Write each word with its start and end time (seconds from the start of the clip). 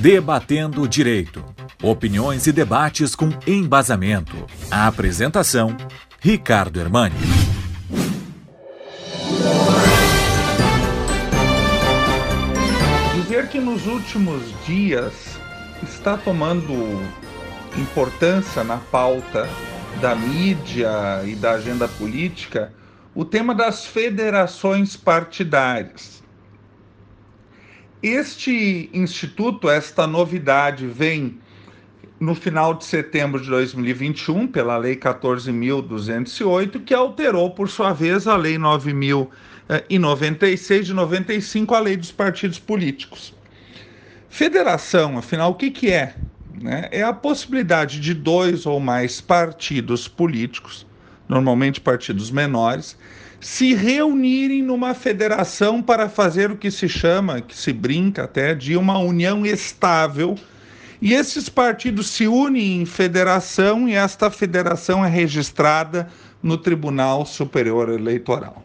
Debatendo 0.00 0.80
o 0.80 0.88
Direito. 0.88 1.44
Opiniões 1.82 2.46
e 2.46 2.52
debates 2.52 3.14
com 3.14 3.28
embasamento. 3.46 4.46
A 4.70 4.86
apresentação: 4.86 5.76
Ricardo 6.18 6.80
Hermani. 6.80 7.14
Dizer 13.14 13.48
que 13.50 13.60
nos 13.60 13.86
últimos 13.86 14.42
dias 14.64 15.38
está 15.82 16.16
tomando 16.16 16.72
importância 17.76 18.64
na 18.64 18.78
pauta 18.78 19.46
da 20.00 20.14
mídia 20.14 21.22
e 21.26 21.34
da 21.34 21.52
agenda 21.52 21.86
política 21.86 22.72
o 23.14 23.22
tema 23.22 23.54
das 23.54 23.84
federações 23.84 24.96
partidárias. 24.96 26.19
Este 28.02 28.88
instituto, 28.94 29.68
esta 29.68 30.06
novidade, 30.06 30.86
vem 30.86 31.38
no 32.18 32.34
final 32.34 32.72
de 32.74 32.86
setembro 32.86 33.38
de 33.40 33.50
2021, 33.50 34.46
pela 34.46 34.78
Lei 34.78 34.96
14.208, 34.96 36.82
que 36.82 36.94
alterou, 36.94 37.50
por 37.50 37.68
sua 37.68 37.92
vez, 37.92 38.26
a 38.26 38.36
Lei 38.36 38.56
9.096 38.56 40.82
de 40.82 40.94
95, 40.94 41.74
a 41.74 41.80
Lei 41.80 41.94
dos 41.96 42.10
Partidos 42.10 42.58
Políticos. 42.58 43.34
Federação, 44.30 45.18
afinal, 45.18 45.50
o 45.50 45.54
que, 45.54 45.70
que 45.70 45.90
é? 45.90 46.14
Né? 46.54 46.88
É 46.90 47.02
a 47.02 47.12
possibilidade 47.12 48.00
de 48.00 48.14
dois 48.14 48.64
ou 48.64 48.80
mais 48.80 49.20
partidos 49.20 50.08
políticos, 50.08 50.86
normalmente 51.30 51.80
partidos 51.80 52.28
menores, 52.28 52.98
se 53.40 53.72
reunirem 53.72 54.62
numa 54.62 54.94
federação 54.94 55.80
para 55.80 56.08
fazer 56.08 56.50
o 56.50 56.56
que 56.56 56.72
se 56.72 56.88
chama, 56.88 57.40
que 57.40 57.56
se 57.56 57.72
brinca 57.72 58.24
até, 58.24 58.52
de 58.52 58.76
uma 58.76 58.98
união 58.98 59.46
estável. 59.46 60.36
E 61.00 61.14
esses 61.14 61.48
partidos 61.48 62.10
se 62.10 62.26
unem 62.26 62.82
em 62.82 62.84
federação 62.84 63.88
e 63.88 63.94
esta 63.94 64.28
federação 64.28 65.04
é 65.04 65.08
registrada 65.08 66.08
no 66.42 66.58
Tribunal 66.58 67.24
Superior 67.24 67.88
Eleitoral. 67.90 68.64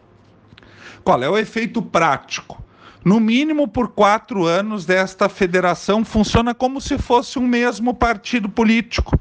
Qual 1.04 1.22
é 1.22 1.30
o 1.30 1.38
efeito 1.38 1.84
prático? 1.84 2.62
No 3.06 3.20
mínimo 3.20 3.68
por 3.68 3.90
quatro 3.90 4.46
anos, 4.46 4.88
desta 4.88 5.30
federação 5.30 6.04
funciona 6.04 6.56
como 6.56 6.82
se 6.82 6.98
fosse 6.98 7.38
um 7.38 7.48
mesmo 7.48 7.94
partido 7.94 8.50
político 8.50 9.18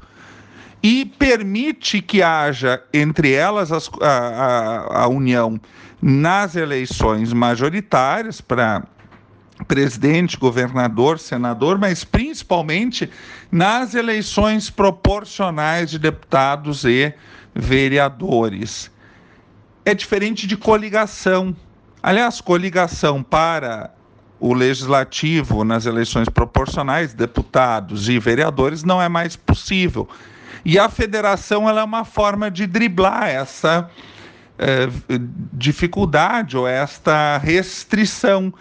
e 0.85 1.03
permite 1.03 1.99
que 1.99 2.21
haja 2.21 2.79
entre 2.93 3.31
elas 3.33 3.71
as, 3.71 3.89
a, 3.99 4.07
a, 4.07 5.01
a 5.01 5.07
união 5.07 5.59
nas 5.99 6.55
eleições 6.55 7.33
majoritárias 7.33 8.39
para 8.39 8.83
presidente, 9.67 10.37
governador, 10.37 11.17
senador, 11.17 11.79
mas 11.79 12.03
principalmente 12.03 13.09
nas 13.51 13.95
eleições 13.95 14.69
proporcionais 14.69 15.89
de 15.89 15.97
deputados 15.97 16.85
e 16.85 17.11
vereadores. 17.55 18.91
É 19.83 19.95
diferente 19.95 20.45
de 20.45 20.55
coligação. 20.55 21.55
Aliás, 22.03 22.39
coligação 22.39 23.23
para 23.23 23.91
o 24.39 24.53
legislativo 24.53 25.63
nas 25.63 25.87
eleições 25.87 26.29
proporcionais, 26.29 27.11
deputados 27.11 28.07
e 28.07 28.19
vereadores, 28.19 28.83
não 28.83 29.01
é 29.01 29.09
mais 29.09 29.35
possível. 29.35 30.07
E 30.65 30.79
a 30.79 30.89
federação 30.89 31.69
ela 31.69 31.81
é 31.81 31.83
uma 31.83 32.03
forma 32.03 32.49
de 32.49 32.65
driblar 32.65 33.29
essa 33.29 33.87
é, 34.57 34.89
dificuldade 35.53 36.57
ou 36.57 36.67
esta 36.67 37.37
restrição, 37.37 38.51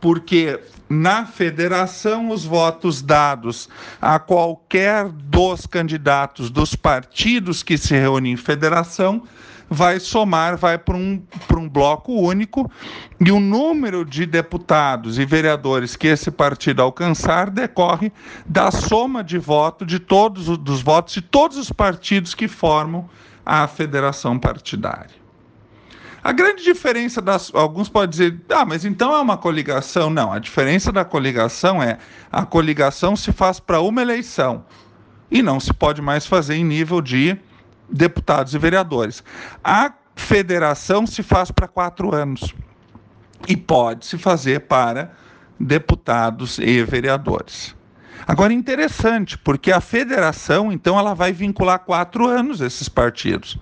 porque 0.00 0.60
na 0.88 1.26
federação 1.26 2.30
os 2.30 2.44
votos 2.44 3.02
dados 3.02 3.68
a 4.00 4.20
qualquer 4.20 5.08
dos 5.08 5.66
candidatos 5.66 6.48
dos 6.48 6.76
partidos 6.76 7.64
que 7.64 7.76
se 7.76 7.92
reúnem 7.92 8.34
em 8.34 8.36
federação 8.36 9.24
vai 9.68 10.00
somar, 10.00 10.56
vai 10.56 10.78
para 10.78 10.96
um, 10.96 11.22
um 11.56 11.68
bloco 11.68 12.12
único, 12.12 12.70
e 13.20 13.30
o 13.30 13.38
número 13.38 14.04
de 14.04 14.24
deputados 14.24 15.18
e 15.18 15.24
vereadores 15.24 15.96
que 15.96 16.06
esse 16.06 16.30
partido 16.30 16.82
alcançar 16.82 17.50
decorre 17.50 18.12
da 18.46 18.70
soma 18.70 19.22
de 19.22 19.38
voto 19.38 19.84
de 19.84 19.98
todos 19.98 20.48
os 20.48 20.58
dos 20.58 20.80
votos 20.80 21.14
de 21.14 21.22
todos 21.22 21.56
os 21.56 21.70
partidos 21.70 22.34
que 22.34 22.48
formam 22.48 23.08
a 23.44 23.66
federação 23.66 24.38
partidária. 24.38 25.16
A 26.22 26.32
grande 26.32 26.62
diferença 26.62 27.22
das. 27.22 27.50
Alguns 27.54 27.88
podem 27.88 28.10
dizer, 28.10 28.40
ah, 28.50 28.64
mas 28.64 28.84
então 28.84 29.14
é 29.14 29.20
uma 29.20 29.36
coligação. 29.36 30.10
Não, 30.10 30.32
a 30.32 30.38
diferença 30.38 30.92
da 30.92 31.04
coligação 31.04 31.82
é 31.82 31.96
a 32.30 32.44
coligação 32.44 33.16
se 33.16 33.32
faz 33.32 33.60
para 33.60 33.80
uma 33.80 34.02
eleição 34.02 34.64
e 35.30 35.42
não 35.42 35.60
se 35.60 35.72
pode 35.72 36.02
mais 36.02 36.26
fazer 36.26 36.56
em 36.56 36.64
nível 36.64 37.00
de 37.00 37.38
deputados 37.90 38.54
e 38.54 38.58
vereadores. 38.58 39.22
A 39.62 39.92
federação 40.14 41.06
se 41.06 41.22
faz 41.22 41.50
para 41.50 41.68
quatro 41.68 42.14
anos 42.14 42.54
e 43.46 43.56
pode 43.56 44.06
se 44.06 44.18
fazer 44.18 44.60
para 44.60 45.12
deputados 45.58 46.58
e 46.58 46.82
vereadores. 46.84 47.74
Agora, 48.26 48.52
interessante, 48.52 49.38
porque 49.38 49.72
a 49.72 49.80
federação, 49.80 50.72
então, 50.72 50.98
ela 50.98 51.14
vai 51.14 51.32
vincular 51.32 51.78
quatro 51.78 52.26
anos 52.26 52.60
esses 52.60 52.88
partidos. 52.88 53.58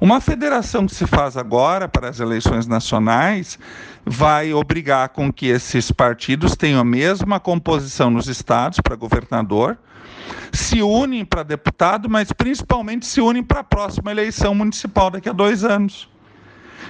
Uma 0.00 0.20
federação 0.20 0.86
que 0.86 0.94
se 0.94 1.06
faz 1.06 1.36
agora 1.36 1.88
para 1.88 2.08
as 2.10 2.20
eleições 2.20 2.66
nacionais 2.66 3.58
vai 4.04 4.52
obrigar 4.52 5.08
com 5.08 5.32
que 5.32 5.46
esses 5.46 5.90
partidos 5.90 6.54
tenham 6.54 6.80
a 6.80 6.84
mesma 6.84 7.40
composição 7.40 8.10
nos 8.10 8.28
estados 8.28 8.78
para 8.80 8.94
governador, 8.94 9.78
se 10.52 10.82
unem 10.82 11.24
para 11.24 11.42
deputado, 11.42 12.08
mas 12.08 12.32
principalmente 12.32 13.06
se 13.06 13.20
unem 13.20 13.42
para 13.42 13.60
a 13.60 13.64
próxima 13.64 14.10
eleição 14.10 14.54
municipal 14.54 15.10
daqui 15.10 15.28
a 15.28 15.32
dois 15.32 15.64
anos. 15.64 16.08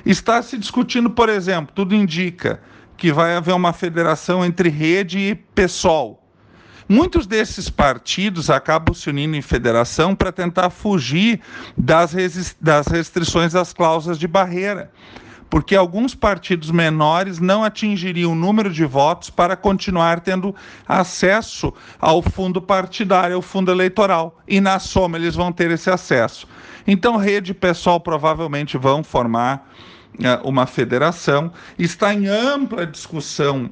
Está 0.04 0.42
se 0.42 0.56
discutindo, 0.56 1.10
por 1.10 1.28
exemplo, 1.28 1.72
tudo 1.74 1.94
indica 1.94 2.60
que 2.97 3.12
vai 3.12 3.36
haver 3.36 3.54
uma 3.54 3.72
federação 3.72 4.44
entre 4.44 4.69
rede 4.69 5.19
e 5.19 5.34
PSOL. 5.34 6.22
Muitos 6.88 7.26
desses 7.26 7.69
partidos 7.69 8.48
acabam 8.48 8.94
se 8.94 9.10
unindo 9.10 9.34
em 9.34 9.42
federação 9.42 10.14
para 10.14 10.30
tentar 10.30 10.70
fugir 10.70 11.41
das, 11.76 12.14
das 12.60 12.86
restrições 12.86 13.53
das 13.53 13.72
cláusulas 13.72 14.18
de 14.18 14.28
barreira 14.28 14.92
porque 15.48 15.76
alguns 15.76 16.14
partidos 16.14 16.70
menores 16.70 17.38
não 17.38 17.64
atingiriam 17.64 18.32
o 18.32 18.34
número 18.34 18.70
de 18.70 18.84
votos 18.84 19.30
para 19.30 19.56
continuar 19.56 20.20
tendo 20.20 20.54
acesso 20.86 21.72
ao 22.00 22.22
fundo 22.22 22.60
partidário, 22.60 23.36
ao 23.36 23.42
fundo 23.42 23.70
eleitoral. 23.70 24.38
E 24.46 24.60
na 24.60 24.78
soma 24.78 25.16
eles 25.16 25.34
vão 25.34 25.52
ter 25.52 25.70
esse 25.70 25.90
acesso. 25.90 26.48
Então, 26.86 27.16
rede 27.16 27.50
e 27.50 27.54
pessoal 27.54 27.98
provavelmente 27.98 28.76
vão 28.78 29.02
formar 29.02 29.70
uh, 30.14 30.48
uma 30.48 30.66
federação. 30.66 31.52
Está 31.78 32.14
em 32.14 32.26
ampla 32.26 32.86
discussão 32.86 33.70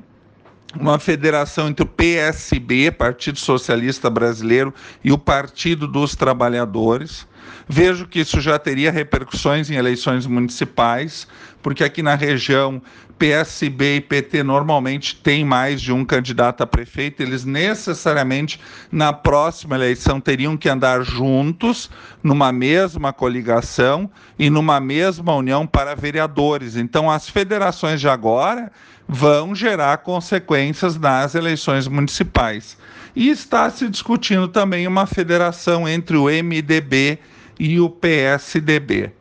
uma 0.78 0.98
federação 0.98 1.68
entre 1.68 1.84
o 1.84 1.88
PSB, 1.88 2.90
Partido 2.90 3.38
Socialista 3.38 4.10
Brasileiro, 4.10 4.74
e 5.02 5.12
o 5.12 5.18
Partido 5.18 5.86
dos 5.86 6.16
Trabalhadores. 6.16 7.26
Vejo 7.68 8.06
que 8.06 8.20
isso 8.20 8.40
já 8.40 8.58
teria 8.58 8.90
repercussões 8.90 9.70
em 9.70 9.74
eleições 9.74 10.26
municipais, 10.26 11.26
porque 11.62 11.82
aqui 11.82 12.02
na 12.02 12.14
região 12.14 12.82
PSB 13.18 13.96
e 13.96 14.00
PT 14.00 14.42
normalmente 14.42 15.16
têm 15.16 15.44
mais 15.44 15.80
de 15.80 15.92
um 15.92 16.04
candidato 16.04 16.62
a 16.62 16.66
prefeito, 16.66 17.22
eles 17.22 17.44
necessariamente 17.44 18.60
na 18.90 19.12
próxima 19.12 19.76
eleição 19.76 20.20
teriam 20.20 20.56
que 20.56 20.68
andar 20.68 21.02
juntos 21.02 21.90
numa 22.22 22.52
mesma 22.52 23.12
coligação 23.12 24.10
e 24.38 24.50
numa 24.50 24.80
mesma 24.80 25.34
união 25.34 25.66
para 25.66 25.94
vereadores. 25.94 26.76
Então 26.76 27.10
as 27.10 27.28
federações 27.28 28.00
de 28.00 28.08
agora 28.08 28.70
vão 29.06 29.54
gerar 29.54 29.98
consequências 29.98 30.96
nas 30.96 31.34
eleições 31.34 31.86
municipais. 31.86 32.76
E 33.14 33.28
está 33.28 33.70
se 33.70 33.88
discutindo 33.88 34.48
também 34.48 34.88
uma 34.88 35.06
federação 35.06 35.88
entre 35.88 36.16
o 36.16 36.24
MDB 36.24 37.12
e 37.12 37.33
o 37.80 37.90
PSDB. 37.90 39.12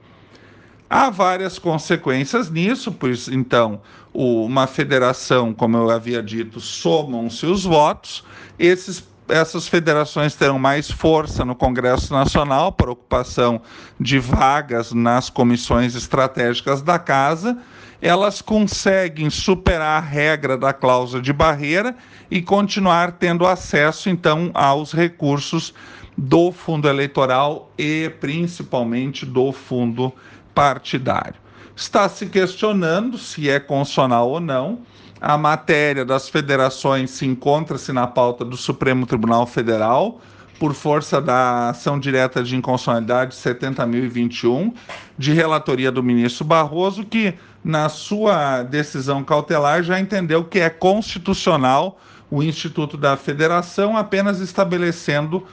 Há 0.90 1.10
várias 1.10 1.58
consequências 1.58 2.50
nisso, 2.50 2.92
pois 2.92 3.28
então 3.28 3.82
uma 4.14 4.68
federação, 4.68 5.54
como 5.54 5.76
eu 5.76 5.90
havia 5.90 6.22
dito, 6.22 6.60
somam-se 6.60 7.46
os 7.46 7.64
votos, 7.64 8.24
esses 8.60 9.04
essas 9.28 9.68
federações 9.68 10.36
terão 10.36 10.60
mais 10.60 10.92
força 10.92 11.46
no 11.46 11.56
Congresso 11.56 12.14
Nacional 12.14 12.72
por 12.72 12.90
ocupação 12.90 13.62
de 14.00 14.20
vagas 14.20 14.92
nas 14.92 15.30
comissões 15.30 15.96
estratégicas 15.96 16.82
da 16.82 17.00
Casa. 17.00 17.58
Elas 18.06 18.42
conseguem 18.42 19.30
superar 19.30 20.04
a 20.04 20.06
regra 20.06 20.58
da 20.58 20.74
cláusula 20.74 21.22
de 21.22 21.32
barreira 21.32 21.96
e 22.30 22.42
continuar 22.42 23.14
tendo 23.14 23.48
acesso, 23.48 24.10
então, 24.10 24.52
aos 24.54 24.92
recursos 24.92 25.74
do 26.18 26.52
fundo 26.52 26.90
eleitoral 26.90 27.72
e 27.78 28.12
principalmente 28.20 29.26
do 29.26 29.54
fundo 29.54 30.12
partidário. 30.54 31.36
Está 31.74 32.10
se 32.10 32.26
questionando 32.26 33.18
se 33.18 33.50
é 33.50 33.58
constitucional 33.58 34.30
ou 34.30 34.42
não 34.42 34.80
a 35.22 35.38
matéria 35.38 36.04
das 36.04 36.28
federações 36.28 37.12
se 37.12 37.26
encontra-se 37.26 37.94
na 37.94 38.06
pauta 38.06 38.44
do 38.44 38.58
Supremo 38.58 39.06
Tribunal 39.06 39.48
Federal, 39.48 40.20
por 40.60 40.74
força 40.74 41.22
da 41.22 41.70
ação 41.70 42.00
direta 42.00 42.44
de 42.44 42.56
inconstitucionalidade 42.56 43.36
70.021, 43.36 44.74
de 45.18 45.34
relatoria 45.34 45.92
do 45.92 46.02
ministro 46.02 46.46
Barroso, 46.46 47.04
que, 47.04 47.34
na 47.64 47.90
sua 47.90 48.64
decisão 48.64 49.24
cautelar, 49.24 49.84
já 49.84 50.00
entendeu 50.00 50.44
que 50.44 50.60
é 50.60 50.70
constitucional 50.70 52.00
o 52.30 52.42
Instituto 52.42 52.98
da 52.98 53.18
Federação, 53.18 53.98
apenas 53.98 54.40
estabelecendo 54.40 55.38
uh, 55.38 55.46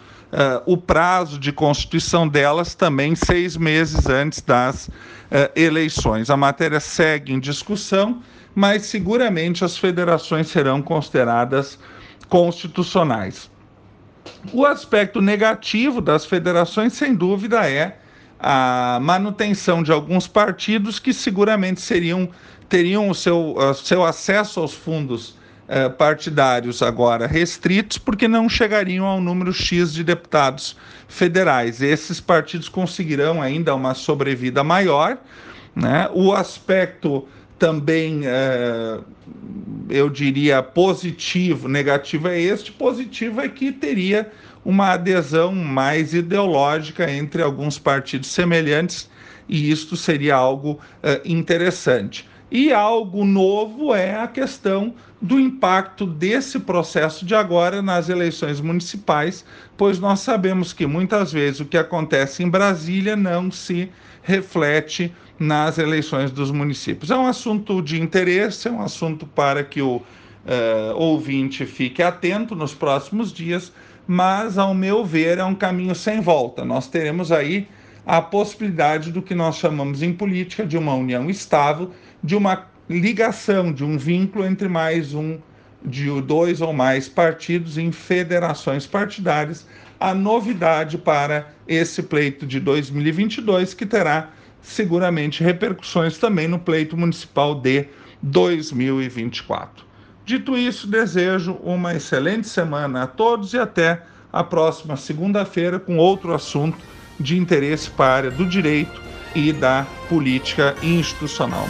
o 0.65 0.77
prazo 0.77 1.39
de 1.39 1.53
constituição 1.53 2.27
delas 2.27 2.75
também 2.75 3.15
seis 3.15 3.57
meses 3.57 4.07
antes 4.07 4.41
das 4.41 4.89
uh, 4.89 4.93
eleições. 5.55 6.31
A 6.31 6.37
matéria 6.37 6.81
segue 6.81 7.33
em 7.33 7.41
discussão 7.41 8.23
mas 8.55 8.87
seguramente 8.87 9.65
as 9.65 9.77
federações 9.77 10.49
serão 10.49 10.83
consideradas 10.83 11.79
constitucionais. 12.29 13.51
O 14.53 14.65
aspecto 14.65 15.21
negativo 15.21 16.01
das 16.01 16.25
federações, 16.25 16.93
sem 16.93 17.15
dúvida, 17.15 17.69
é 17.69 17.97
a 18.39 18.99
manutenção 19.03 19.83
de 19.83 19.93
alguns 19.93 20.27
partidos 20.27 20.99
que 20.99 21.13
seguramente 21.13 21.81
seriam 21.81 22.29
teriam 22.71 23.11
o 23.11 23.15
seu, 23.15 23.57
uh, 23.57 23.75
seu 23.75 24.05
acesso 24.05 24.61
aos 24.61 24.73
fundos 24.73 25.31
uh, 25.31 25.91
partidários 25.99 26.83
agora 26.83 27.27
restritos, 27.27 27.99
porque 27.99 28.29
não 28.29 28.49
chegariam 28.49 29.05
ao 29.05 29.21
número 29.21 29.53
X 29.53 29.93
de 29.93 30.05
deputados 30.05 30.77
federais. 31.09 31.83
Esses 31.83 32.21
partidos 32.21 32.69
conseguirão 32.69 33.43
ainda 33.43 33.75
uma 33.75 33.93
sobrevida 33.93 34.63
maior. 34.63 35.19
Né? 35.75 36.09
O 36.15 36.33
aspecto 36.33 37.27
também, 37.61 38.23
é, 38.25 38.99
eu 39.91 40.09
diria, 40.09 40.63
positivo, 40.63 41.69
negativo 41.69 42.27
é 42.27 42.41
este, 42.41 42.73
positivo 42.73 43.43
é 43.43 43.49
que 43.51 43.71
teria 43.71 44.33
uma 44.65 44.93
adesão 44.93 45.55
mais 45.55 46.15
ideológica 46.15 47.09
entre 47.11 47.43
alguns 47.43 47.79
partidos 47.79 48.31
semelhantes, 48.31 49.11
e 49.47 49.71
isto 49.71 49.95
seria 49.95 50.37
algo 50.37 50.81
é, 51.03 51.21
interessante. 51.23 52.27
E 52.51 52.73
algo 52.73 53.25
novo 53.25 53.95
é 53.95 54.17
a 54.17 54.27
questão 54.27 54.95
do 55.23 55.39
impacto 55.39 56.05
desse 56.05 56.59
processo 56.59 57.25
de 57.25 57.35
agora 57.35 57.81
nas 57.81 58.09
eleições 58.09 58.61
municipais, 58.61 59.45
pois 59.77 60.01
nós 60.01 60.21
sabemos 60.21 60.73
que 60.73 60.87
muitas 60.87 61.33
vezes 61.33 61.61
o 61.61 61.65
que 61.65 61.77
acontece 61.77 62.43
em 62.43 62.49
Brasília 62.49 63.15
não 63.15 63.51
se 63.51 63.91
reflete 64.23 65.13
nas 65.39 65.79
eleições 65.79 66.31
dos 66.31 66.51
municípios. 66.51 67.11
É 67.11 67.17
um 67.17 67.27
assunto 67.27 67.81
de 67.81 68.01
interesse, 68.01 68.69
é 68.69 68.71
um 68.71 68.83
assunto 68.83 69.27
para 69.27 69.63
que 69.63 69.81
o 69.81 69.97
uh, 69.97 70.03
ouvinte 70.97 71.65
fique 71.65 72.03
atento 72.03 72.55
nos 72.55 72.75
próximos 72.75 73.33
dias, 73.33 73.73
mas, 74.07 74.59
ao 74.59 74.75
meu 74.75 75.05
ver, 75.05 75.39
é 75.39 75.45
um 75.45 75.55
caminho 75.55 75.95
sem 75.95 76.21
volta. 76.21 76.65
Nós 76.65 76.89
teremos 76.89 77.31
aí 77.31 77.69
a 78.05 78.21
possibilidade 78.21 79.13
do 79.13 79.23
que 79.23 79.35
nós 79.35 79.57
chamamos 79.57 80.03
em 80.03 80.13
política 80.13 80.67
de 80.67 80.77
uma 80.77 80.95
união 80.95 81.31
estável, 81.31 81.91
de 82.23 82.37
uma 82.37 82.67
ligação, 82.89 83.73
de 83.73 83.85
um 83.85 83.97
vínculo 83.97 84.45
entre 84.45 84.69
mais 84.69 85.15
um, 85.15 85.39
de 85.85 86.09
dois 86.23 86.61
ou 86.61 86.73
mais 86.73 87.09
partidos 87.09 87.79
em 87.79 87.91
federações 87.93 88.87
partidárias. 88.87 89.67
A 89.99 90.15
novidade 90.15 90.99
para 90.99 91.49
esse 91.69 92.03
pleito 92.03 92.47
de 92.47 92.59
2022, 92.59 93.75
que 93.75 93.87
terá 93.87 94.31
seguramente 94.63 95.43
repercussões 95.43 96.19
também 96.19 96.49
no 96.49 96.59
pleito 96.59 96.97
municipal 96.97 97.55
de 97.55 97.87
2024. 98.23 99.85
Dito 100.25 100.57
isso, 100.57 100.87
desejo 100.87 101.55
uma 101.63 101.95
excelente 101.95 102.49
semana 102.49 103.03
a 103.03 103.07
todos 103.07 103.53
e 103.53 103.59
até 103.59 104.03
a 104.33 104.45
próxima 104.45 104.97
segunda-feira 104.97 105.81
com 105.81 105.97
outro 105.97 106.33
assunto 106.35 106.79
de 107.19 107.37
interesse 107.37 107.91
para 107.91 108.07
a 108.07 108.17
área 108.17 108.31
do 108.31 108.47
direito 108.47 109.01
e 109.35 109.53
da 109.53 109.87
política 110.09 110.75
institucional. 110.83 111.67